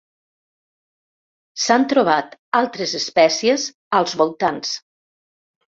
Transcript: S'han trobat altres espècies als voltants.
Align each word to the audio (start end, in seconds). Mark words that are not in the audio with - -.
S'han 1.65 1.85
trobat 1.93 2.35
altres 2.63 2.97
espècies 3.03 3.71
als 4.01 4.21
voltants. 4.25 4.75